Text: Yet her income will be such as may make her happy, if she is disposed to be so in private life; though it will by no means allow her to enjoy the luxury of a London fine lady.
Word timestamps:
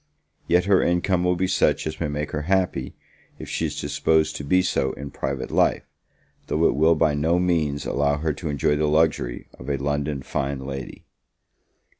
Yet 0.47 0.65
her 0.65 0.81
income 0.81 1.23
will 1.23 1.35
be 1.35 1.45
such 1.45 1.85
as 1.85 1.99
may 2.01 2.07
make 2.07 2.31
her 2.31 2.41
happy, 2.49 2.95
if 3.37 3.47
she 3.47 3.67
is 3.67 3.79
disposed 3.79 4.35
to 4.37 4.43
be 4.43 4.63
so 4.63 4.93
in 4.93 5.11
private 5.11 5.51
life; 5.51 5.83
though 6.47 6.65
it 6.65 6.73
will 6.73 6.95
by 6.95 7.13
no 7.13 7.37
means 7.37 7.85
allow 7.85 8.17
her 8.17 8.33
to 8.33 8.49
enjoy 8.49 8.75
the 8.75 8.87
luxury 8.87 9.47
of 9.59 9.69
a 9.69 9.77
London 9.77 10.23
fine 10.23 10.65
lady. 10.65 11.05